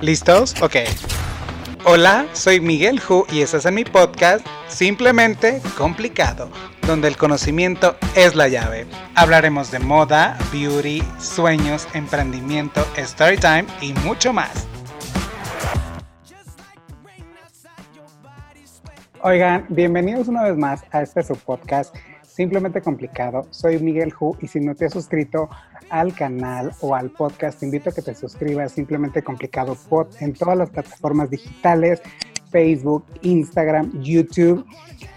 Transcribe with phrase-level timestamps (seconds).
[0.00, 0.54] ¿Listos?
[0.62, 0.76] Ok.
[1.84, 6.50] Hola, soy Miguel Hu y estás en mi podcast Simplemente Complicado,
[6.86, 8.86] donde el conocimiento es la llave.
[9.16, 14.68] Hablaremos de moda, beauty, sueños, emprendimiento, story time y mucho más.
[19.22, 21.92] Oigan, bienvenidos una vez más a este subpodcast
[22.38, 23.48] Simplemente Complicado.
[23.50, 25.50] Soy Miguel Hu y si no te has suscrito
[25.90, 30.34] al canal o al podcast, te invito a que te suscribas Simplemente Complicado Pod en
[30.34, 32.00] todas las plataformas digitales,
[32.52, 34.64] Facebook, Instagram, YouTube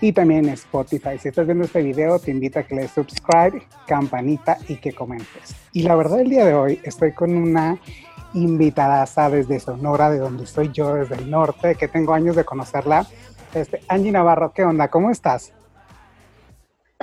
[0.02, 1.20] y también Spotify.
[1.20, 5.56] Si estás viendo este video, te invito a que le subscribe, campanita y que comentes.
[5.74, 7.78] Y la verdad, el día de hoy estoy con una
[8.34, 13.06] invitada desde Sonora, de donde estoy yo, desde el norte, que tengo años de conocerla.
[13.54, 14.88] Este, Angie Navarro, ¿qué onda?
[14.88, 15.54] ¿Cómo estás?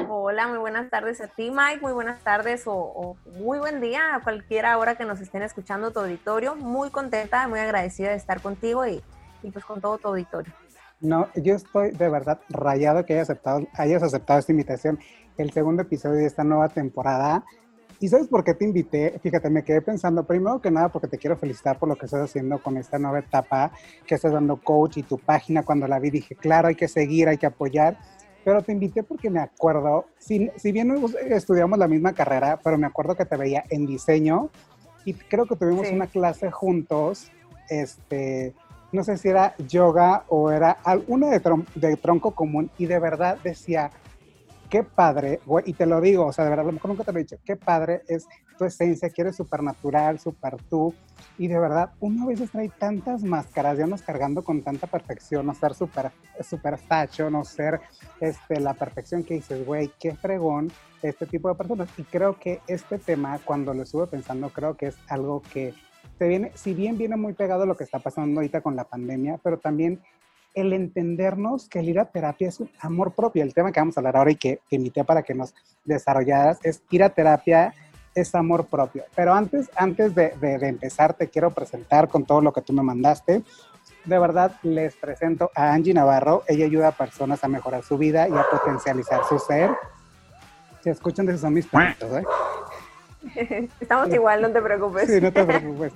[0.06, 1.80] Hola, muy buenas tardes a ti, Mike.
[1.80, 6.00] Muy buenas tardes o, muy buen día a cualquiera hora que nos estén escuchando tu
[6.00, 6.54] auditorio.
[6.54, 9.02] Muy contenta, muy agradecida de estar contigo y,
[9.52, 10.52] pues con todo tu auditorio.
[11.00, 14.98] No, yo estoy de verdad rayado que hayas aceptado, hayas aceptado esta invitación,
[15.36, 17.44] el segundo episodio de esta nueva temporada.
[18.00, 19.18] ¿Y sabes por qué te invité?
[19.20, 22.22] Fíjate, me quedé pensando, primero que nada, porque te quiero felicitar por lo que estás
[22.22, 23.72] haciendo con esta nueva etapa,
[24.06, 25.64] que estás dando coach y tu página.
[25.64, 27.98] Cuando la vi dije, claro, hay que seguir, hay que apoyar
[28.44, 30.94] pero te invité porque me acuerdo, si, si bien
[31.28, 34.50] estudiamos la misma carrera, pero me acuerdo que te veía en diseño
[35.04, 37.30] y creo que tuvimos una clase juntos,
[37.68, 38.54] este,
[38.92, 41.40] no sé si era yoga o era alguna de,
[41.74, 43.90] de tronco común y de verdad decía,
[44.68, 47.12] qué padre, y te lo digo, o sea, de verdad, a lo mejor nunca te
[47.12, 48.26] lo he dicho, qué padre es
[48.58, 50.94] tu esencia, que eres súper natural, súper tú,
[51.38, 55.46] y de verdad, uno a veces trae tantas máscaras, ya nos cargando con tanta perfección,
[55.46, 56.10] no ser súper
[56.42, 57.80] super facho, no ser
[58.20, 60.70] este, la perfección que dices, güey, qué fregón
[61.00, 64.88] este tipo de personas, y creo que este tema, cuando lo estuve pensando, creo que
[64.88, 65.72] es algo que
[66.18, 68.84] se viene, si bien viene muy pegado a lo que está pasando ahorita con la
[68.84, 70.00] pandemia, pero también
[70.54, 73.44] el entendernos que el ir a terapia es un amor propio.
[73.44, 75.54] El tema que vamos a hablar ahora y que, que invité para que nos
[75.84, 77.74] desarrollaras es ir a terapia
[78.14, 79.04] es amor propio.
[79.14, 82.82] Pero antes, antes de, de, empezar, te quiero presentar con todo lo que tú me
[82.82, 83.42] mandaste.
[84.04, 86.42] De verdad, les presento a Angie Navarro.
[86.46, 89.70] Ella ayuda a personas a mejorar su vida y a potencializar su ser.
[90.82, 92.24] Se escuchan de son mis perritos, ¿eh?
[93.80, 95.08] Estamos igual, no te preocupes.
[95.08, 95.92] Sí, no te preocupes.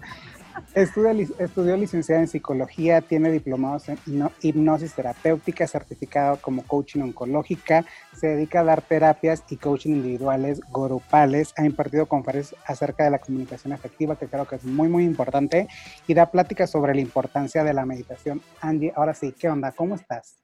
[0.74, 3.98] Estudió licenciada en psicología, tiene diplomados en
[4.40, 11.52] hipnosis terapéutica, certificado como coaching oncológica, se dedica a dar terapias y coaching individuales, grupales,
[11.56, 15.68] ha impartido conferencias acerca de la comunicación efectiva, que creo que es muy, muy importante,
[16.06, 18.40] y da pláticas sobre la importancia de la meditación.
[18.60, 19.72] Angie, ahora sí, ¿qué onda?
[19.72, 20.38] ¿Cómo estás?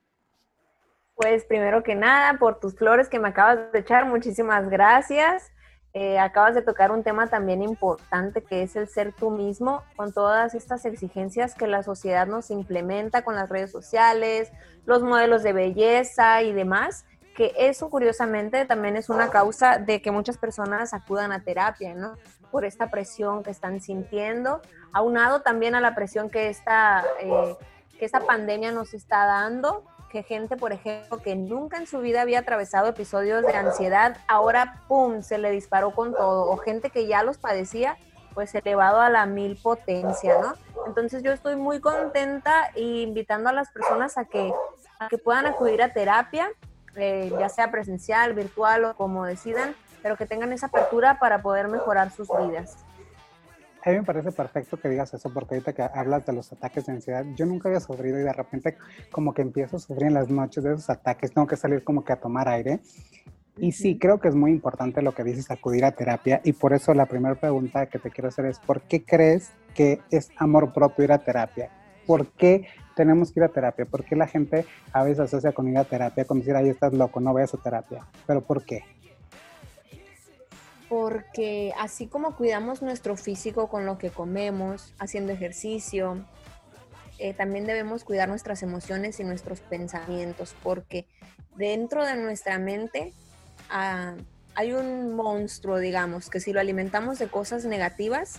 [1.15, 5.51] Pues primero que nada, por tus flores que me acabas de echar, muchísimas gracias.
[5.95, 10.13] Eh, acabas de tocar un tema también importante que es el ser tú mismo, con
[10.13, 14.53] todas estas exigencias que la sociedad nos implementa con las redes sociales,
[14.85, 20.11] los modelos de belleza y demás, que eso curiosamente también es una causa de que
[20.11, 22.17] muchas personas acudan a terapia, ¿no?
[22.51, 24.61] Por esta presión que están sintiendo,
[24.93, 27.57] aunado también a la presión que esta, eh,
[27.99, 32.23] que esta pandemia nos está dando que gente, por ejemplo, que nunca en su vida
[32.23, 36.51] había atravesado episodios de ansiedad, ahora, ¡pum!, se le disparó con todo.
[36.51, 37.97] O gente que ya los padecía,
[38.35, 40.55] pues elevado a la mil potencia, ¿no?
[40.87, 44.53] Entonces yo estoy muy contenta e invitando a las personas a que,
[44.99, 46.49] a que puedan acudir a terapia,
[46.97, 51.69] eh, ya sea presencial, virtual o como decidan, pero que tengan esa apertura para poder
[51.69, 52.85] mejorar sus vidas.
[53.85, 56.87] A mí me parece perfecto que digas eso, porque ahorita que hablas de los ataques
[56.87, 58.77] de ansiedad, yo nunca había sufrido y de repente
[59.11, 62.05] como que empiezo a sufrir en las noches de esos ataques, tengo que salir como
[62.05, 62.81] que a tomar aire.
[63.57, 66.41] Y sí, creo que es muy importante lo que dices, acudir a terapia.
[66.45, 70.01] Y por eso la primera pregunta que te quiero hacer es, ¿por qué crees que
[70.11, 71.71] es amor propio ir a terapia?
[72.07, 73.85] ¿Por qué tenemos que ir a terapia?
[73.85, 76.93] ¿Por qué la gente a veces asocia con ir a terapia, con decir, ahí estás
[76.93, 78.07] loco, no vayas a terapia?
[78.27, 78.83] ¿Pero por qué?
[80.89, 86.25] Porque así como cuidamos nuestro físico con lo que comemos, haciendo ejercicio,
[87.19, 91.07] eh, también debemos cuidar nuestras emociones y nuestros pensamientos, porque
[91.57, 93.13] dentro de nuestra mente
[93.71, 94.15] ah,
[94.55, 98.39] hay un monstruo, digamos, que si lo alimentamos de cosas negativas,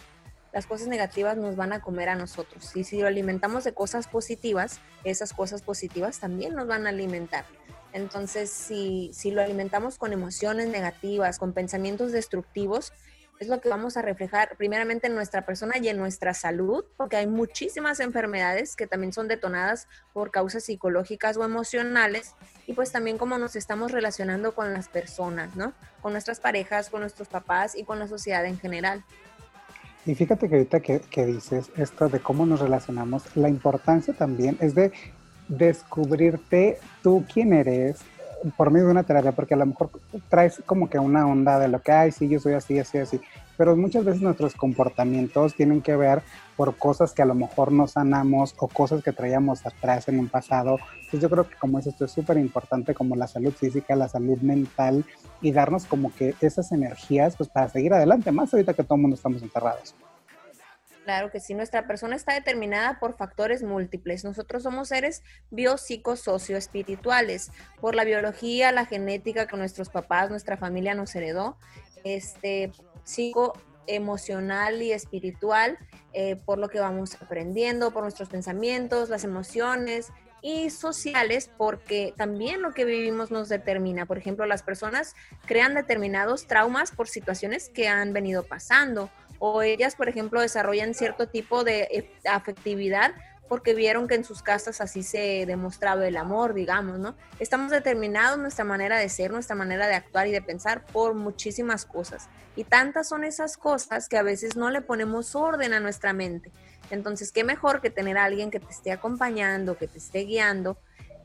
[0.52, 2.75] las cosas negativas nos van a comer a nosotros.
[2.75, 7.45] Y si lo alimentamos de cosas positivas, esas cosas positivas también nos van a alimentar.
[7.94, 12.94] Entonces, si, si lo alimentamos con emociones negativas, con pensamientos destructivos,
[13.40, 17.16] es lo que vamos a reflejar primeramente en nuestra persona y en nuestra salud, porque
[17.16, 22.36] hay muchísimas enfermedades que también son detonadas por causas psicológicas o emocionales,
[22.68, 25.74] y pues también cómo nos estamos relacionando con las personas, ¿no?
[26.02, 29.04] Con nuestras parejas, con nuestros papás y con la sociedad en general.
[30.06, 34.58] Y fíjate que ahorita que, que, dices esto de cómo nos relacionamos, la importancia también
[34.60, 34.92] es de
[35.50, 38.00] descubrirte tú quién eres
[38.56, 39.90] por medio de una terapia, porque a lo mejor
[40.30, 43.19] traes como que una onda de lo que, ay, sí, yo soy así, así, así,
[43.57, 46.22] pero muchas veces nuestros comportamientos tienen que ver
[46.56, 50.30] por cosas que a lo mejor no sanamos o cosas que traíamos atrás en un
[50.30, 50.78] pasado.
[50.96, 54.07] Entonces yo creo que como es esto es súper importante como la salud física, la
[54.07, 55.04] salud mental
[55.42, 59.02] y darnos como que esas energías pues para seguir adelante, más ahorita que todo el
[59.02, 59.94] mundo estamos enterrados.
[61.10, 64.24] Claro que sí, nuestra persona está determinada por factores múltiples.
[64.24, 67.50] Nosotros somos seres biopsicosocioespirituales,
[67.82, 71.58] por la biología, la genética que nuestros papás, nuestra familia nos heredó,
[72.04, 72.72] este
[73.04, 73.54] psico
[73.88, 75.80] emocional y espiritual,
[76.14, 82.62] eh, por lo que vamos aprendiendo, por nuestros pensamientos, las emociones, y sociales porque también
[82.62, 84.06] lo que vivimos nos determina.
[84.06, 85.16] Por ejemplo, las personas
[85.46, 89.10] crean determinados traumas por situaciones que han venido pasando
[89.40, 93.14] o ellas, por ejemplo, desarrollan cierto tipo de eh, afectividad
[93.50, 97.16] porque vieron que en sus casas así se demostraba el amor, digamos, ¿no?
[97.40, 101.84] Estamos determinados nuestra manera de ser, nuestra manera de actuar y de pensar por muchísimas
[101.84, 102.30] cosas.
[102.56, 106.52] Y tantas son esas cosas que a veces no le ponemos orden a nuestra mente.
[106.92, 110.78] Entonces, qué mejor que tener a alguien que te esté acompañando, que te esté guiando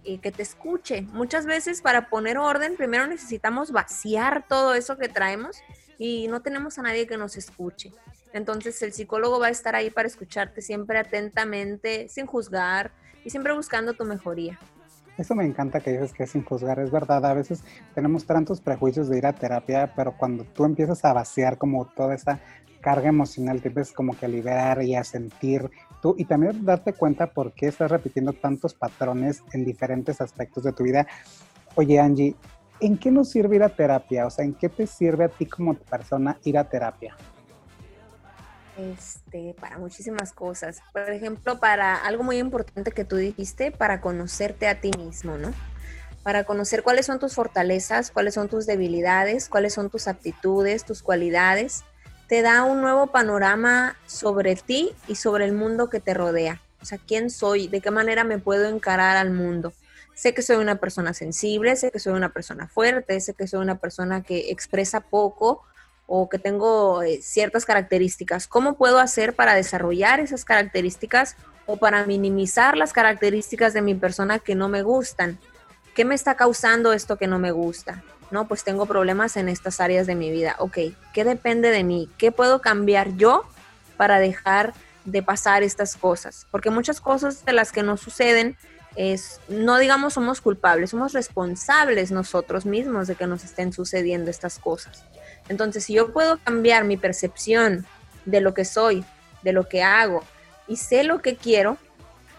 [0.03, 1.03] y que te escuche.
[1.03, 5.59] Muchas veces para poner orden, primero necesitamos vaciar todo eso que traemos
[5.99, 7.93] y no tenemos a nadie que nos escuche.
[8.33, 12.91] Entonces el psicólogo va a estar ahí para escucharte siempre atentamente, sin juzgar
[13.25, 14.59] y siempre buscando tu mejoría.
[15.17, 17.63] Eso me encanta que dices que es sin juzgar, es verdad, a veces
[17.95, 22.15] tenemos tantos prejuicios de ir a terapia, pero cuando tú empiezas a vaciar como toda
[22.15, 22.41] esa
[22.81, 25.71] carga emocional, te empiezas como que a liberar y a sentir
[26.03, 30.73] tú y también darte cuenta por qué estás repitiendo tantos patrones en diferentes aspectos de
[30.73, 31.07] tu vida.
[31.77, 32.35] Oye Angie,
[32.81, 34.27] ¿en qué nos sirve ir a terapia?
[34.27, 37.17] O sea, ¿en qué te sirve a ti como persona ir a terapia?
[38.77, 40.81] Este, para muchísimas cosas.
[40.93, 45.53] Por ejemplo, para algo muy importante que tú dijiste, para conocerte a ti mismo, ¿no?
[46.23, 51.03] Para conocer cuáles son tus fortalezas, cuáles son tus debilidades, cuáles son tus aptitudes, tus
[51.03, 51.85] cualidades.
[52.29, 56.61] Te da un nuevo panorama sobre ti y sobre el mundo que te rodea.
[56.81, 59.73] O sea, quién soy, de qué manera me puedo encarar al mundo
[60.15, 63.61] sé que soy una persona sensible, sé que soy una persona fuerte, sé que soy
[63.61, 65.63] una persona que expresa poco
[66.07, 68.47] o que tengo eh, ciertas características.
[68.47, 74.39] ¿Cómo puedo hacer para desarrollar esas características o para minimizar las características de mi persona
[74.39, 75.39] que no me gustan?
[75.95, 78.03] ¿Qué me está causando esto que no me gusta?
[78.31, 80.57] No, pues tengo problemas en estas áreas de mi vida.
[80.59, 80.79] Ok,
[81.13, 82.11] ¿qué depende de mí?
[82.19, 83.45] ¿Qué puedo cambiar yo
[83.97, 84.75] para dejar
[85.05, 86.47] de pasar estas cosas?
[86.51, 88.57] Porque muchas cosas de las que nos suceden
[88.97, 94.59] es, no digamos somos culpables, somos responsables nosotros mismos de que nos estén sucediendo estas
[94.59, 95.05] cosas.
[95.49, 97.85] Entonces, si yo puedo cambiar mi percepción
[98.25, 99.05] de lo que soy,
[99.43, 100.23] de lo que hago
[100.67, 101.77] y sé lo que quiero,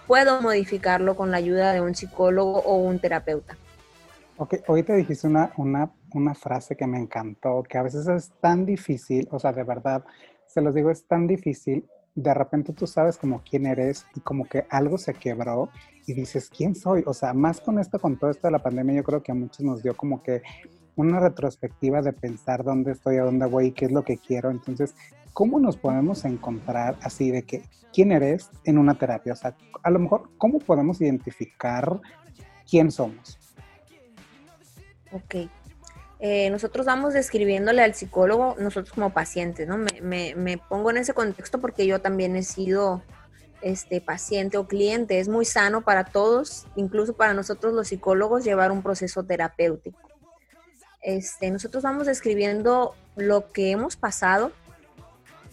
[0.08, 3.58] puedo modificarlo con la ayuda de un psicólogo o un terapeuta.
[4.38, 8.66] Ok, ahorita dijiste una, una, una frase que me encantó, que a veces es tan
[8.66, 10.04] difícil, o sea, de verdad,
[10.46, 11.86] se los digo, es tan difícil
[12.16, 15.70] de repente tú sabes como quién eres y como que algo se quebró
[16.06, 17.04] y dices, ¿quién soy?
[17.06, 19.36] O sea, más con esto, con todo esto de la pandemia, yo creo que a
[19.36, 20.42] muchos nos dio como que
[20.96, 24.50] una retrospectiva de pensar dónde estoy, a dónde voy, qué es lo que quiero.
[24.50, 24.96] Entonces,
[25.34, 27.64] ¿cómo nos podemos encontrar así de que
[27.94, 29.34] quién eres en una terapia?
[29.34, 32.00] O sea, a lo mejor, ¿cómo podemos identificar
[32.70, 33.40] quién somos?
[35.12, 35.50] Ok.
[36.20, 39.78] Eh, nosotros vamos describiéndole al psicólogo, nosotros como pacientes, ¿no?
[39.78, 43.04] Me, me, pongo en ese contexto porque yo también he sido
[43.66, 45.20] este paciente o cliente.
[45.20, 50.00] Es muy sano para todos, incluso para nosotros los psicólogos, llevar un proceso terapéutico.
[51.02, 54.52] Este, nosotros vamos describiendo lo que hemos pasado,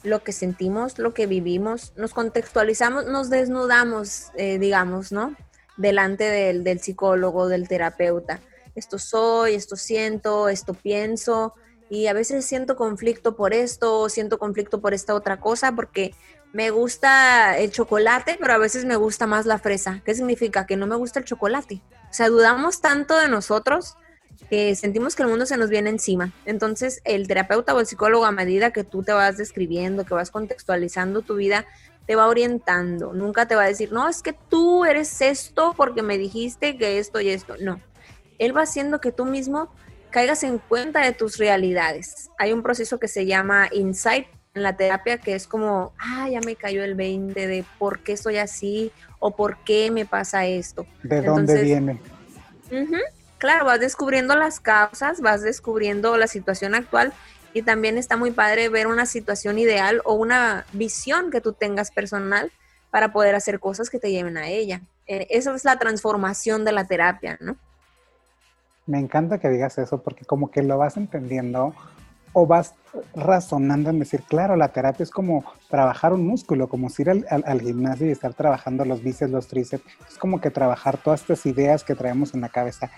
[0.03, 5.35] lo que sentimos, lo que vivimos, nos contextualizamos, nos desnudamos, eh, digamos, ¿no?
[5.79, 8.41] Delante del, del psicólogo, del terapeuta.
[8.75, 11.55] Esto soy, esto siento, esto pienso,
[11.89, 16.15] y a veces siento conflicto por esto, siento conflicto por esta otra cosa, porque
[16.53, 20.03] me gusta el chocolate, pero a veces me gusta más la fresa.
[20.05, 20.67] ¿Qué significa?
[20.67, 21.81] Que no me gusta el chocolate.
[22.11, 23.97] O sea, dudamos tanto de nosotros
[24.51, 26.33] que sentimos que el mundo se nos viene encima.
[26.45, 30.31] Entonces, el terapeuta o el psicólogo, a medida que tú te vas describiendo, que vas
[30.31, 31.65] contextualizando tu vida,
[32.07, 33.15] te va orientando.
[33.15, 36.99] Nunca te va a decir, no, es que tú eres esto porque me dijiste que
[36.99, 37.55] esto y esto.
[37.61, 37.81] No.
[38.39, 39.73] Él va haciendo que tú mismo
[40.11, 42.29] caigas en cuenta de tus realidades.
[42.39, 46.41] Hay un proceso que se llama insight en la terapia que es como, ah, ya
[46.41, 50.87] me cayó el 20 de por qué soy así o por qué me pasa esto.
[51.03, 52.01] ¿De dónde viene?
[53.39, 57.13] claro, vas descubriendo las causas, vas descubriendo la situación actual
[57.53, 61.91] Y también está muy padre ver una situación ideal o una visión que tú tengas
[61.91, 62.51] personal
[62.91, 64.81] para poder hacer cosas que te lleven a ella.
[65.07, 67.57] Eh, esa es la transformación de la terapia, ¿no?
[68.87, 71.75] Me encanta que digas eso porque como que lo vas entendiendo
[72.33, 72.75] o vas
[73.15, 77.61] razonando en decir, claro, la terapia es como trabajar un músculo, como si ir al,
[77.61, 81.85] gimnasio y estar trabajando los bíceps, los tríceps, es como que trabajar todas estas ideas
[81.85, 82.91] que traemos en la cabeza.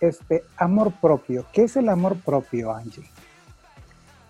[0.00, 3.08] Este, amor propio, ¿qué es el amor propio, Angie?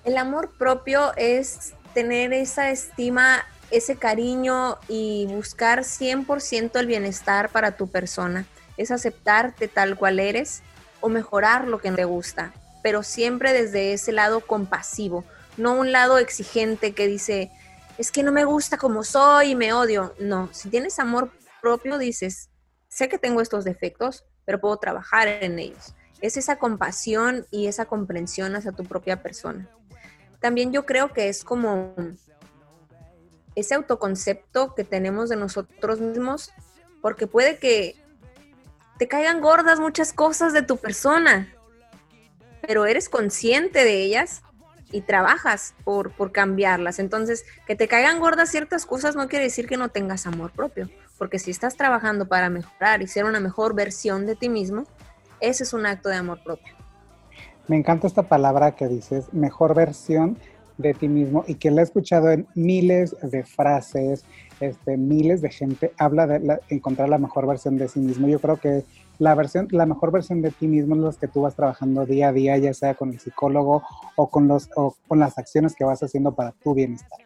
[0.04, 7.72] El amor propio es tener esa estima, ese cariño y buscar 100% el bienestar para
[7.72, 8.46] tu persona.
[8.76, 10.62] Es aceptarte tal cual eres
[11.00, 12.52] o mejorar lo que te gusta
[12.86, 15.24] pero siempre desde ese lado compasivo,
[15.56, 17.50] no un lado exigente que dice,
[17.98, 20.14] es que no me gusta como soy y me odio.
[20.20, 22.48] No, si tienes amor propio, dices,
[22.86, 25.96] sé que tengo estos defectos, pero puedo trabajar en ellos.
[26.20, 29.68] Es esa compasión y esa comprensión hacia tu propia persona.
[30.38, 31.92] También yo creo que es como
[33.56, 36.52] ese autoconcepto que tenemos de nosotros mismos,
[37.02, 37.96] porque puede que
[38.96, 41.52] te caigan gordas muchas cosas de tu persona,
[42.66, 44.42] pero eres consciente de ellas
[44.92, 46.98] y trabajas por, por cambiarlas.
[46.98, 50.88] Entonces, que te caigan gordas ciertas cosas no quiere decir que no tengas amor propio,
[51.18, 54.84] porque si estás trabajando para mejorar y ser una mejor versión de ti mismo,
[55.40, 56.74] ese es un acto de amor propio.
[57.68, 60.38] Me encanta esta palabra que dices, mejor versión
[60.78, 64.24] de ti mismo, y que la he escuchado en miles de frases,
[64.60, 68.28] este, miles de gente habla de encontrar la mejor versión de sí mismo.
[68.28, 68.84] Yo creo que
[69.18, 72.28] la versión, la mejor versión de ti mismo es la que tú vas trabajando día
[72.28, 73.82] a día, ya sea con el psicólogo
[74.16, 74.68] o con los
[75.08, 77.20] con las acciones que vas haciendo para tu bienestar.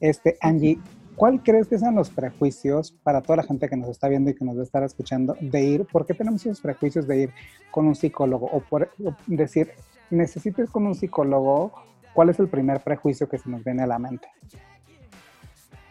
[0.00, 0.78] Este, Angie,
[1.16, 4.34] ¿cuál crees que sean los prejuicios para toda la gente que nos está viendo y
[4.34, 5.86] que nos va a estar escuchando de ir?
[5.86, 7.30] ¿Por qué tenemos esos prejuicios de ir
[7.70, 8.46] con un psicólogo?
[8.46, 8.90] O por
[9.26, 9.70] decir,
[10.10, 11.72] necesito ir con un psicólogo,
[12.12, 14.28] ¿cuál es el primer prejuicio que se nos viene a la mente?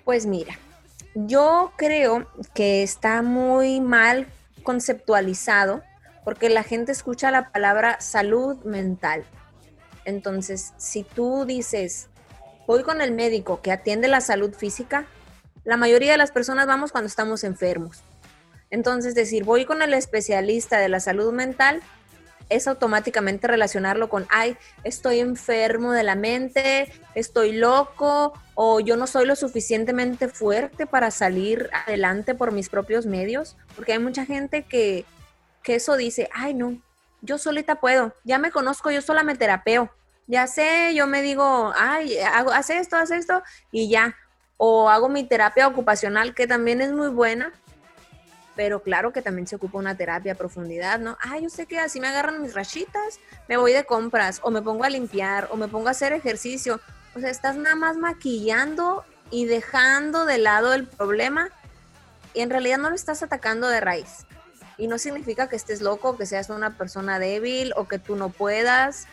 [0.05, 0.53] Pues mira,
[1.15, 4.27] yo creo que está muy mal
[4.63, 5.83] conceptualizado
[6.23, 9.25] porque la gente escucha la palabra salud mental.
[10.05, 12.09] Entonces, si tú dices,
[12.67, 15.05] voy con el médico que atiende la salud física,
[15.63, 18.03] la mayoría de las personas vamos cuando estamos enfermos.
[18.69, 21.81] Entonces, decir, voy con el especialista de la salud mental
[22.55, 29.07] es automáticamente relacionarlo con, ay, estoy enfermo de la mente, estoy loco o yo no
[29.07, 34.63] soy lo suficientemente fuerte para salir adelante por mis propios medios, porque hay mucha gente
[34.63, 35.05] que,
[35.63, 36.77] que eso dice, ay, no,
[37.21, 39.91] yo solita puedo, ya me conozco, yo sola me terapeo,
[40.27, 44.15] ya sé, yo me digo, ay, hago, haz esto, haz esto y ya.
[44.57, 47.51] O hago mi terapia ocupacional, que también es muy buena,
[48.55, 51.17] pero claro que también se ocupa una terapia a profundidad, ¿no?
[51.21, 54.61] Ah, yo sé que así me agarran mis rachitas, me voy de compras, o me
[54.61, 56.79] pongo a limpiar, o me pongo a hacer ejercicio.
[57.15, 61.49] O sea, estás nada más maquillando y dejando de lado el problema
[62.33, 64.25] y en realidad no lo estás atacando de raíz.
[64.77, 68.29] Y no significa que estés loco, que seas una persona débil o que tú no
[68.29, 69.07] puedas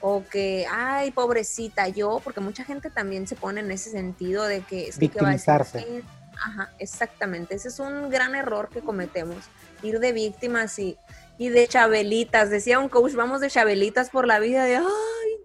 [0.00, 4.60] o que, ay, pobrecita yo, porque mucha gente también se pone en ese sentido de
[4.60, 6.04] que es que va a decir,
[6.44, 7.54] Ajá, exactamente.
[7.54, 9.44] Ese es un gran error que cometemos.
[9.82, 10.96] Ir de víctimas y,
[11.38, 12.50] y de chabelitas.
[12.50, 14.84] Decía un coach, vamos de chabelitas por la vida de, ay,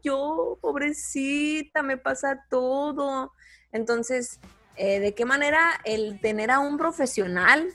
[0.04, 3.32] yo, pobrecita, me pasa todo.
[3.72, 4.40] Entonces,
[4.78, 7.68] eh, ¿de qué manera el tener a un profesional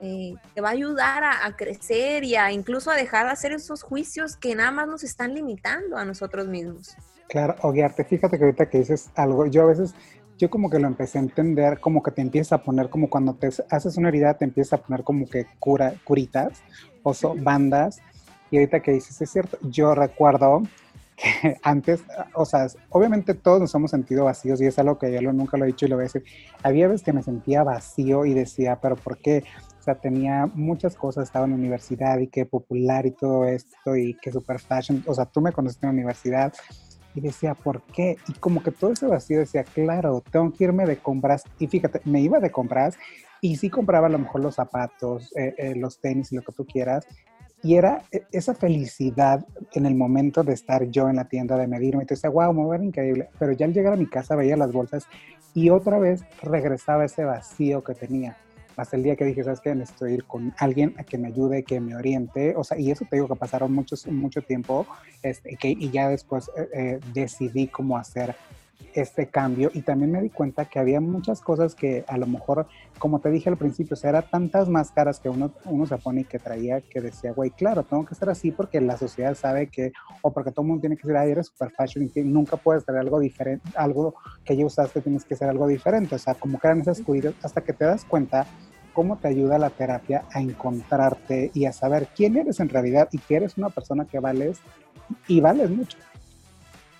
[0.00, 3.82] eh, te va a ayudar a, crecer y a incluso a dejar de hacer esos
[3.82, 6.94] juicios que nada más nos están limitando a nosotros mismos?
[7.28, 8.04] Claro, o guiarte.
[8.04, 9.94] Fíjate que ahorita que dices algo, yo a veces
[10.38, 13.34] yo como que lo empecé a entender, como que te empieza a poner, como cuando
[13.34, 16.62] te haces una herida, te empieza a poner como que cura, curitas
[17.02, 18.00] o bandas.
[18.50, 20.62] Y ahorita que dices, es cierto, yo recuerdo
[21.16, 25.32] que antes, o sea, obviamente todos nos hemos sentido vacíos y es algo que yo
[25.32, 26.24] nunca lo he dicho y lo voy a decir.
[26.62, 29.44] Había veces que me sentía vacío y decía, pero ¿por qué?
[29.78, 33.96] O sea, tenía muchas cosas, estaba en la universidad y que popular y todo esto
[33.96, 35.02] y que super fashion.
[35.06, 36.52] O sea, tú me conociste en la universidad
[37.16, 38.18] y decía, ¿por qué?
[38.28, 41.44] Y como que todo ese vacío decía, claro, tengo que irme de compras.
[41.58, 42.96] Y fíjate, me iba de compras
[43.40, 46.52] y sí compraba a lo mejor los zapatos, eh, eh, los tenis y lo que
[46.52, 47.06] tú quieras.
[47.62, 51.66] Y era e, esa felicidad en el momento de estar yo en la tienda, de
[51.66, 52.02] medirme.
[52.02, 53.30] Y te decía, wow, me va a ver increíble.
[53.38, 55.08] Pero ya al llegar a mi casa veía las bolsas
[55.54, 58.36] y otra vez regresaba ese vacío que tenía
[58.76, 59.74] hasta el día que dije, ¿sabes qué?
[59.74, 63.04] Necesito ir con alguien a que me ayude, que me oriente, o sea, y eso
[63.08, 64.86] te digo que pasaron muchos, mucho tiempo,
[65.22, 68.34] este, que, y ya después eh, eh, decidí cómo hacer
[69.00, 69.70] este cambio.
[69.74, 72.66] Y también me di cuenta que había muchas cosas que a lo mejor,
[72.98, 76.22] como te dije al principio, o sea, eran tantas máscaras que uno, uno se pone
[76.22, 79.68] y que traía que decía, güey, claro, tengo que estar así porque la sociedad sabe
[79.68, 79.92] que,
[80.22, 82.84] o porque todo el mundo tiene que ser, ay, eres super fashion y nunca puedes
[82.84, 84.14] traer algo diferente, algo
[84.44, 87.34] que ya usaste, tienes que ser algo diferente, o sea, como que eran esas cuidas
[87.42, 88.46] hasta que te das cuenta
[88.96, 93.18] cómo te ayuda la terapia a encontrarte y a saber quién eres en realidad y
[93.18, 94.56] que eres una persona que vales
[95.28, 95.98] y vales mucho.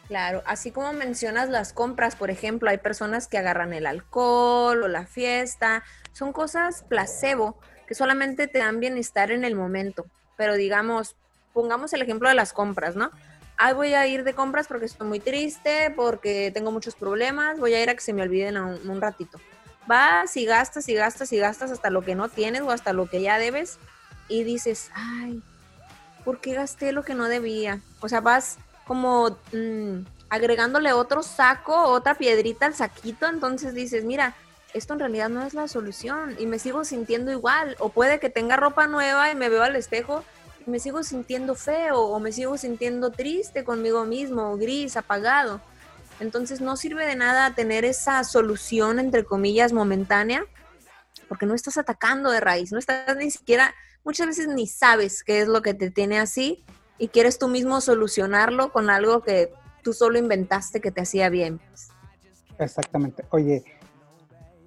[0.06, 4.88] Claro, así como mencionas las compras, por ejemplo, hay personas que agarran el alcohol o
[4.88, 10.04] la fiesta, son cosas placebo que solamente te dan bienestar en el momento.
[10.36, 11.16] Pero digamos,
[11.54, 13.10] pongamos el ejemplo de las compras, ¿no?
[13.56, 17.72] Ay, voy a ir de compras porque estoy muy triste, porque tengo muchos problemas, voy
[17.72, 19.40] a ir a que se me olviden un, un ratito.
[19.86, 23.06] Vas y gastas y gastas y gastas hasta lo que no tienes o hasta lo
[23.06, 23.78] que ya debes
[24.28, 25.42] y dices, ay,
[26.24, 27.80] ¿por qué gasté lo que no debía?
[28.00, 34.34] O sea, vas como mm, agregándole otro saco, otra piedrita al saquito, entonces dices, mira,
[34.74, 37.76] esto en realidad no es la solución y me sigo sintiendo igual.
[37.78, 40.22] O puede que tenga ropa nueva y me veo al espejo
[40.66, 45.60] y me sigo sintiendo feo o me sigo sintiendo triste conmigo mismo, gris, apagado.
[46.20, 50.44] Entonces no sirve de nada tener esa solución, entre comillas, momentánea,
[51.28, 55.40] porque no estás atacando de raíz, no estás ni siquiera, muchas veces ni sabes qué
[55.40, 56.64] es lo que te tiene así
[56.99, 61.61] y quieres tú mismo solucionarlo con algo que tú solo inventaste que te hacía bien.
[62.58, 63.25] Exactamente.
[63.30, 63.64] Oye,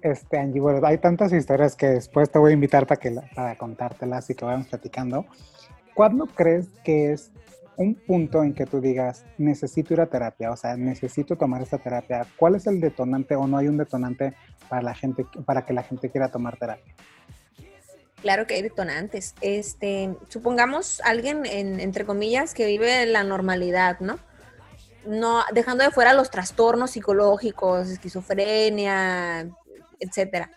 [0.02, 3.56] este Angie, bueno, hay tantas historias que después te voy a invitar para, que, para
[3.56, 5.26] contártelas y que vayamos platicando.
[5.94, 7.30] ¿Cuándo crees que es
[7.80, 11.78] un punto en que tú digas, necesito ir a terapia, o sea, necesito tomar esta
[11.78, 12.26] terapia?
[12.36, 14.34] ¿Cuál es el detonante o no hay un detonante
[14.68, 16.94] para la gente, para que la gente quiera tomar terapia?
[18.20, 19.34] Claro que hay detonantes.
[19.40, 24.18] Este, supongamos alguien, entre comillas, que vive la normalidad, ¿no?
[25.06, 29.48] No, dejando de fuera los trastornos psicológicos, esquizofrenia,
[29.98, 30.50] etcétera.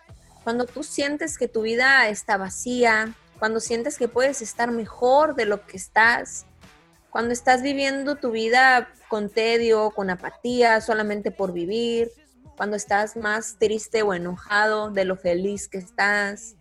[0.43, 5.45] Cuando tú sientes que tu vida está vacía, cuando sientes que puedes estar mejor de
[5.45, 6.47] lo que estás,
[7.13, 12.11] cuando estás viviendo tu vida con tedio, con apatía, solamente por vivir,
[12.57, 16.55] cuando estás más triste o enojado de lo feliz que estás,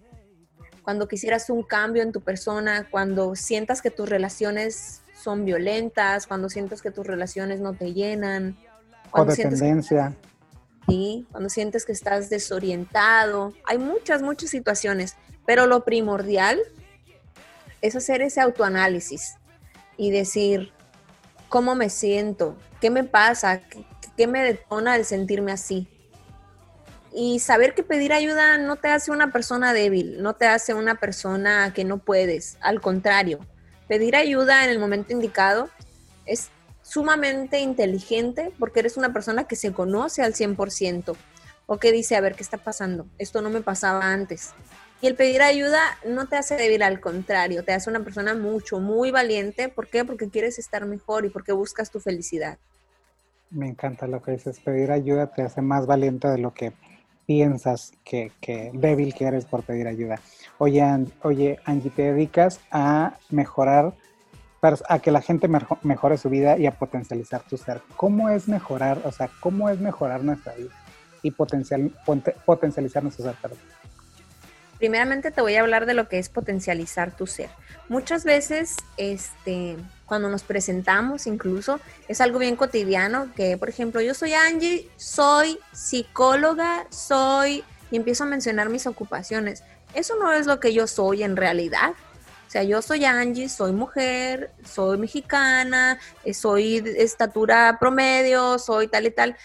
[0.82, 6.50] cuando quisieras un cambio en tu persona, cuando sientas que tus relaciones son violentas, cuando
[6.50, 8.58] sientas que tus relaciones no te llenan.
[9.10, 10.14] Cuando dependencia.
[10.86, 13.54] sí, cuando sientes que estás desorientado.
[13.64, 16.60] Hay muchas, muchas situaciones, pero lo primordial
[17.80, 19.36] es hacer ese autoanálisis
[19.96, 20.72] y decir,
[21.48, 22.56] ¿cómo me siento?
[22.80, 23.60] ¿Qué me pasa?
[24.16, 25.88] ¿Qué, me detona el sentirme así?
[27.14, 30.94] Y saber que pedir ayuda no te hace una persona débil, no te hace una
[30.94, 32.56] persona que no puedes.
[32.60, 33.40] Al contrario,
[33.88, 35.68] pedir ayuda en el momento indicado
[36.24, 36.48] es
[36.82, 41.16] sumamente inteligente porque eres una persona que se conoce al 100%
[41.66, 43.06] o que dice, a ver, ¿qué está pasando?
[43.18, 44.50] Esto no me pasaba antes.
[45.02, 48.78] Y el pedir ayuda no te hace débil, al contrario, te hace una persona mucho,
[48.78, 49.68] muy valiente.
[49.68, 50.04] ¿Por qué?
[50.04, 52.56] Porque quieres estar mejor y porque buscas tu felicidad.
[53.50, 56.72] Me encanta lo que dices, pedir ayuda te hace más valiente de lo que
[57.26, 58.30] piensas que,
[58.74, 60.20] débil que eres por pedir ayuda.
[60.58, 60.84] Oye,
[61.22, 63.94] oye, Angie, te dedicas a mejorar,
[64.88, 65.48] a que la gente
[65.82, 67.82] mejore su vida y a potencializar tu ser.
[67.96, 70.70] ¿Cómo es mejorar, o sea, cómo es mejorar nuestra vida
[71.22, 71.92] y potencial,
[72.46, 73.36] potencializar nuestro ser?
[74.82, 77.50] Primeramente te voy a hablar de lo que es potencializar tu ser.
[77.88, 84.12] Muchas veces, este, cuando nos presentamos incluso, es algo bien cotidiano que, por ejemplo, yo
[84.12, 89.62] soy Angie, soy psicóloga, soy, y empiezo a mencionar mis ocupaciones.
[89.94, 91.92] Eso no es lo que yo soy en realidad.
[92.48, 99.06] O sea, yo soy Angie, soy mujer, soy mexicana, eh, soy estatura promedio, soy tal
[99.06, 99.36] y tal.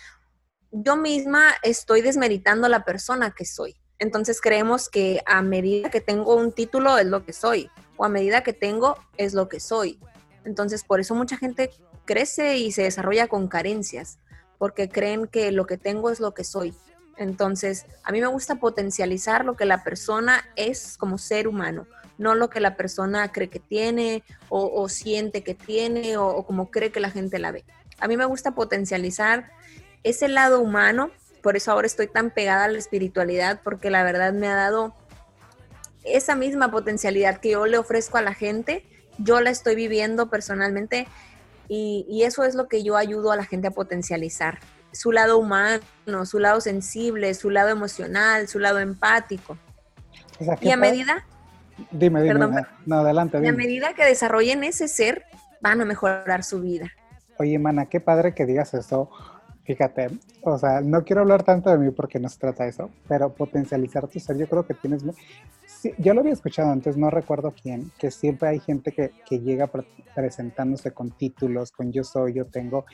[0.72, 3.78] Yo misma estoy desmeritando a la persona que soy.
[4.00, 8.10] Entonces creemos que a medida que tengo un título es lo que soy, o a
[8.10, 10.00] medida que tengo es lo que soy.
[10.46, 11.72] Entonces, por eso mucha gente
[12.06, 14.20] crece y se desarrolla con carencias,
[14.58, 16.74] porque creen que lo que tengo es lo que soy.
[17.18, 22.36] Entonces, a mí me gusta potencializar lo que la persona es como ser humano, no
[22.36, 26.92] lo que la persona cree que tiene o, siente que tiene o, o como cree
[26.92, 27.66] que la gente la ve.
[28.00, 29.52] A mí me gusta potencializar
[30.04, 31.12] ese lado humano,
[31.48, 34.94] por eso ahora estoy tan pegada a la espiritualidad, porque la verdad me ha dado
[36.04, 38.84] esa misma potencialidad que yo le ofrezco a la gente
[39.18, 41.08] yo la estoy viviendo personalmente
[41.70, 44.60] y, eso es lo que yo ayudo a la gente a potencializar.
[44.92, 49.58] Su lado humano, su lado sensible, su lado emocional, su lado empático.
[50.60, 51.26] y a medida...
[51.92, 52.34] Dime, dime.
[52.34, 53.40] Perdón, no, adelante.
[53.42, 55.24] Y a medida que desarrollen ese ser,
[55.62, 56.92] van a mejorar su vida.
[57.38, 59.10] Oye, Mana, qué padre que digas eso,
[59.68, 60.08] Fíjate,
[60.44, 63.34] o sea, no quiero hablar tanto de mí porque no se trata de eso, pero
[63.34, 65.04] potencializar tu ser, yo creo que tienes...
[65.66, 69.42] Sí, yo lo había escuchado antes, no recuerdo quién, que siempre hay gente que, que
[69.42, 69.70] llega
[70.16, 72.86] presentándose con títulos, con yo soy, yo tengo,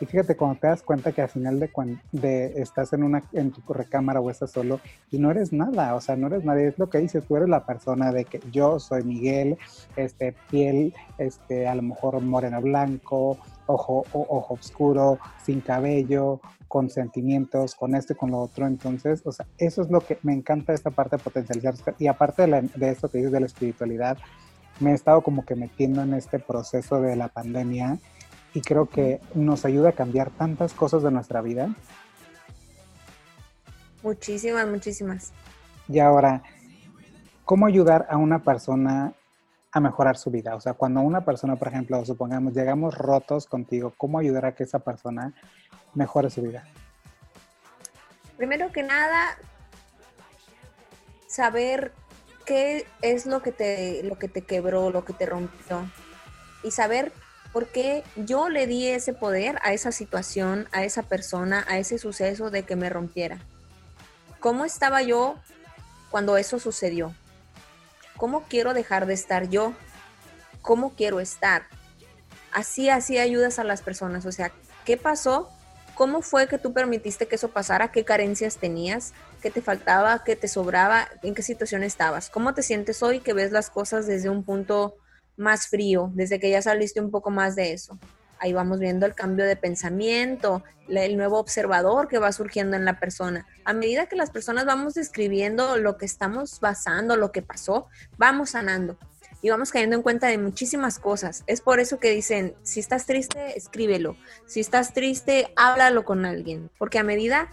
[0.00, 1.70] y fíjate, cuando te das cuenta que al final de,
[2.12, 6.00] de estás en, una, en tu recámara o estás solo y no eres nada, o
[6.00, 8.80] sea, no eres nadie, es lo que dices, tú eres la persona de que yo
[8.80, 9.58] soy Miguel,
[9.96, 13.36] este, piel, este, a lo mejor moreno blanco,
[13.70, 18.66] ojo, ojo oscuro, sin cabello, con sentimientos, con esto y con lo otro.
[18.66, 21.74] Entonces, o sea, eso es lo que me encanta esta parte de potencializar.
[21.98, 24.18] Y aparte de, de esto que dices de la espiritualidad,
[24.78, 27.98] me he estado como que metiendo en este proceso de la pandemia
[28.54, 31.74] y creo que nos ayuda a cambiar tantas cosas de nuestra vida.
[34.02, 35.32] Muchísimas, muchísimas.
[35.88, 36.42] Y ahora,
[37.44, 39.12] ¿cómo ayudar a una persona
[39.72, 40.54] a mejorar su vida.
[40.54, 44.64] O sea, cuando una persona, por ejemplo, supongamos, llegamos rotos contigo, ¿cómo ayudar a que
[44.64, 45.32] esa persona
[45.94, 46.64] mejore su vida?
[48.36, 49.36] Primero que nada,
[51.28, 51.92] saber
[52.44, 55.88] qué es lo que te, lo que te quebró, lo que te rompió.
[56.62, 57.12] Y saber
[57.52, 61.98] por qué yo le di ese poder a esa situación, a esa persona, a ese
[61.98, 63.38] suceso de que me rompiera.
[64.40, 65.36] ¿Cómo estaba yo
[66.10, 67.14] cuando eso sucedió?
[68.20, 69.72] ¿Cómo quiero dejar de estar yo?
[70.60, 71.62] ¿Cómo quiero estar?
[72.52, 74.26] Así, así ayudas a las personas.
[74.26, 74.52] O sea,
[74.84, 75.48] ¿qué pasó?
[75.94, 77.92] ¿Cómo fue que tú permitiste que eso pasara?
[77.92, 79.14] ¿Qué carencias tenías?
[79.40, 80.22] ¿Qué te faltaba?
[80.22, 81.08] ¿Qué te sobraba?
[81.22, 82.28] ¿En qué situación estabas?
[82.28, 84.96] ¿Cómo te sientes hoy que ves las cosas desde un punto
[85.38, 87.98] más frío, desde que ya saliste un poco más de eso?
[88.40, 92.98] Ahí vamos viendo el cambio de pensamiento, el nuevo observador que va surgiendo en la
[92.98, 93.46] persona.
[93.64, 98.50] A medida que las personas vamos describiendo lo que estamos basando, lo que pasó, vamos
[98.50, 98.98] sanando
[99.42, 101.44] y vamos cayendo en cuenta de muchísimas cosas.
[101.46, 104.16] Es por eso que dicen, si estás triste, escríbelo.
[104.46, 106.70] Si estás triste, háblalo con alguien.
[106.78, 107.48] Porque a medida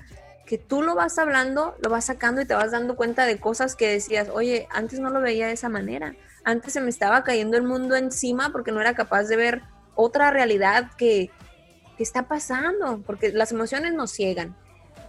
[0.45, 3.76] que tú lo vas hablando, lo vas sacando y te vas dando cuenta de cosas
[3.76, 6.15] que decías, oye, antes no lo veía de esa manera.
[6.43, 9.62] Antes se me estaba cayendo el mundo encima porque no era capaz de ver
[9.97, 11.29] otra realidad que,
[11.99, 14.55] está pasando, porque las emociones nos ciegan.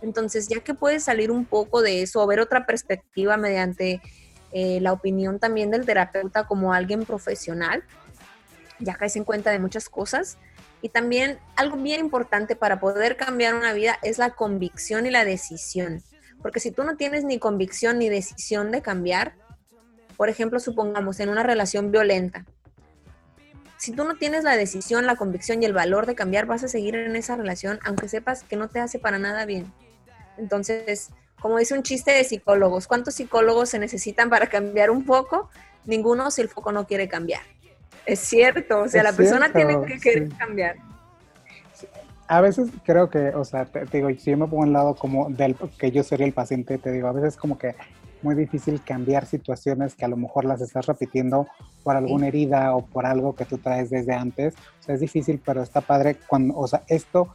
[0.01, 4.01] Entonces, ya que puedes salir un poco de eso o ver otra perspectiva mediante
[4.53, 7.85] eh, la opinión también del terapeuta como alguien profesional,
[8.79, 10.38] ya caes en cuenta de muchas cosas.
[10.81, 15.27] Y también algo bien importante para poder cambiar una vida es la convicción y la
[15.27, 16.03] decisión.
[16.40, 19.35] Porque si tú no tienes ni convicción ni decisión de cambiar,
[20.16, 22.46] por ejemplo, supongamos en una relación violenta,
[23.79, 26.69] si tú no tienes la decisión, la convicción y el valor de cambiar, vas a
[26.69, 29.73] seguir en esa relación, aunque sepas que no te hace para nada bien.
[30.37, 31.11] Entonces,
[31.41, 35.49] como dice un chiste de psicólogos, ¿cuántos psicólogos se necesitan para cambiar un foco?
[35.87, 37.43] Ninguno si el foco no quiere cambiar.
[38.05, 40.77] Es cierto, o sea, la persona tiene que querer cambiar.
[42.27, 45.31] A veces creo que, o sea, te, digo, si yo me pongo en lado como
[45.31, 47.75] del que yo sería el paciente, te digo, a veces como que
[48.23, 51.47] muy difícil cambiar situaciones que a lo mejor las estás repitiendo
[51.83, 54.55] por alguna herida o por algo que tú traes desde antes.
[54.81, 57.29] O sea, es difícil, pero está padre cuando, o sea, esto,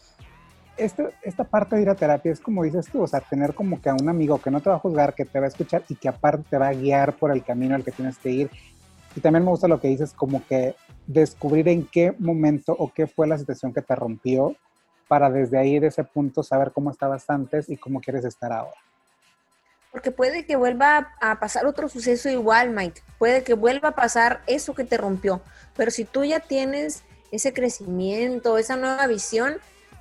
[0.78, 3.82] esto, esta parte de ir a terapia es como dices tú, o sea, tener como
[3.82, 5.84] que a un amigo que no te va a juzgar, que te va a escuchar
[5.90, 8.52] y que aparte te va a guiar por el camino al que tienes que ir.
[9.16, 13.08] Y también me gusta lo que dices, como que descubrir en qué momento o qué
[13.08, 14.56] fue la situación que te rompió
[15.08, 18.74] para desde ahí, de ese punto, saber cómo estabas antes y cómo quieres estar ahora.
[19.94, 23.04] Porque puede que vuelva a pasar otro suceso igual, Mike.
[23.20, 25.44] Puede que vuelva a pasar eso que te rompió.
[25.78, 29.58] Pero si tú ya tienes ese crecimiento, esa nueva visión,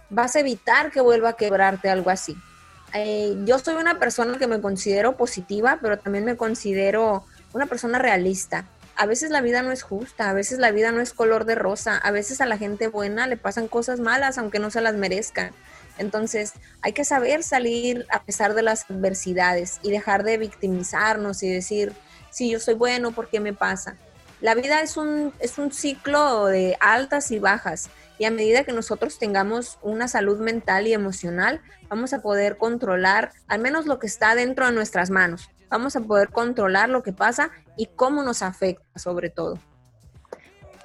[0.08, 2.34] vas a evitar que vuelva a quebrarte algo así.
[2.94, 7.98] Eh, yo soy una persona que me considero positiva, pero también me considero una persona
[7.98, 8.64] realista.
[8.96, 11.54] A veces la vida no es justa, a veces la vida no es color de
[11.54, 14.94] rosa, a veces a la gente buena le pasan cosas malas aunque no se las
[14.94, 15.52] merezcan.
[15.98, 21.50] Entonces, hay que saber salir a pesar de las adversidades y dejar de victimizarnos y
[21.50, 21.92] decir,
[22.30, 23.96] si yo soy bueno, ¿por qué me pasa?
[24.40, 28.72] La vida es un, es un ciclo de altas y bajas y a medida que
[28.72, 34.06] nosotros tengamos una salud mental y emocional, vamos a poder controlar al menos lo que
[34.06, 35.50] está dentro de nuestras manos.
[35.70, 39.58] Vamos a poder controlar lo que pasa y cómo nos afecta sobre todo.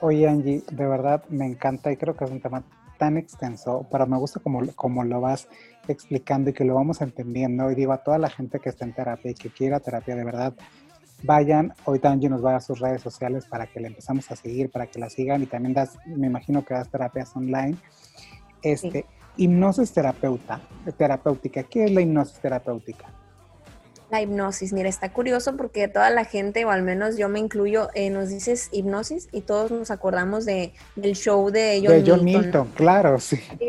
[0.02, 2.64] Oye Angie, de verdad me encanta y creo que es un tema
[2.98, 5.48] tan extenso, pero me gusta como, como lo vas
[5.88, 7.72] explicando y que lo vamos entendiendo.
[7.72, 10.24] Y digo a toda la gente que está en terapia y que quiera terapia de
[10.24, 10.54] verdad,
[11.24, 11.74] vayan.
[11.86, 14.70] Hoy Angie nos va a dar sus redes sociales para que le empezamos a seguir,
[14.70, 15.44] para que la sigan.
[15.44, 17.78] Y también das, me imagino que das terapias online.
[18.62, 19.06] Este,
[19.38, 20.60] Hipnosis terapeuta,
[20.98, 21.62] terapéutica.
[21.64, 23.06] ¿Qué es la hipnosis terapéutica?
[24.10, 27.90] La hipnosis, mira, está curioso porque toda la gente, o al menos yo me incluyo,
[27.94, 32.24] eh, nos dices hipnosis y todos nos acordamos de, del show de John, de John
[32.24, 32.72] Milton.
[32.74, 33.42] claro, sí.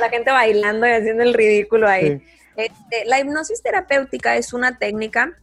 [0.00, 2.22] la gente bailando y haciendo el ridículo ahí.
[2.56, 5.38] Este, la hipnosis terapéutica es una técnica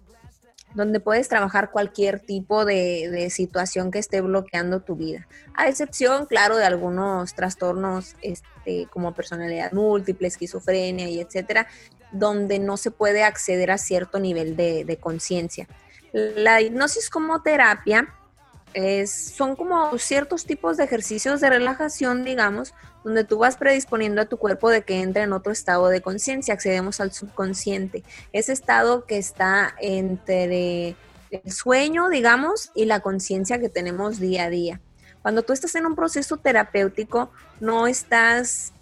[0.73, 6.55] donde puedes trabajar cualquier tipo de, situación que esté bloqueando tu vida, a excepción, claro,
[6.55, 11.67] de algunos trastornos este, como personalidad múltiple, esquizofrenia y etcétera,
[12.11, 15.67] donde no se puede acceder a cierto nivel de conciencia.
[16.13, 18.13] La hipnosis como terapia
[18.73, 24.25] es, son como ciertos tipos de ejercicios de relajación, digamos, donde tú vas predisponiendo a
[24.25, 29.05] tu cuerpo de que entre en otro estado de conciencia, accedemos al subconsciente, ese estado
[29.05, 30.95] que está entre
[31.31, 34.81] el sueño, digamos, y la conciencia que tenemos día a día.
[35.21, 38.73] Cuando tú estás en un proceso terapéutico, no estás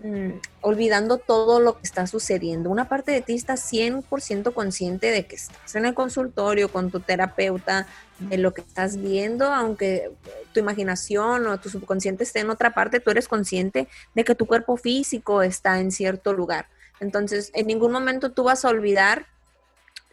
[0.00, 2.70] Mm, olvidando todo lo que está sucediendo.
[2.70, 7.00] Una parte de ti está 100% consciente de que estás en el consultorio con tu
[7.00, 7.88] terapeuta,
[8.20, 10.10] de lo que estás viendo, aunque
[10.52, 14.46] tu imaginación o tu subconsciente esté en otra parte, tú eres consciente de que tu
[14.46, 16.66] cuerpo físico está en cierto lugar.
[17.00, 19.26] Entonces, en ningún momento tú vas a olvidar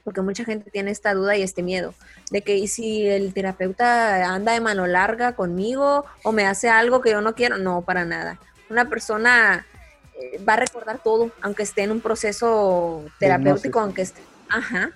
[0.04, 1.96] porque mucha gente tiene esta duda y este miedo
[2.30, 7.02] de que ¿y si el terapeuta anda de mano larga conmigo o me hace algo
[7.02, 8.40] que yo no quiero, no, para nada.
[8.70, 9.66] Una persona
[10.48, 14.22] va a recordar todo, aunque esté en un proceso terapéutico, aunque esté...
[14.50, 14.92] Ajá.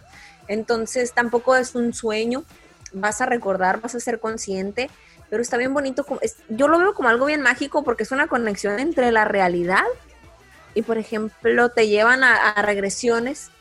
[0.47, 2.43] Entonces tampoco es un sueño,
[2.93, 4.89] vas a recordar, vas a ser consciente,
[5.29, 6.05] pero está bien bonito.
[6.49, 9.85] Yo lo veo como algo bien mágico porque es una conexión entre la realidad
[10.73, 13.51] y, por ejemplo, te llevan a regresiones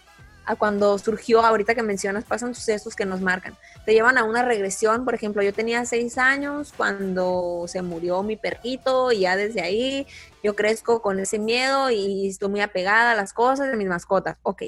[0.48, 3.54] a cuando surgió, ahorita que mencionas, pasan sucesos que nos marcan.
[3.84, 8.36] Te llevan a una regresión, por ejemplo, yo tenía seis años cuando se murió mi
[8.36, 10.06] perrito y ya desde ahí
[10.42, 14.38] yo crezco con ese miedo y estoy muy apegada a las cosas de mis mascotas.
[14.42, 14.62] Ok,